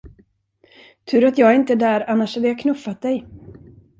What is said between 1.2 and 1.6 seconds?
att jag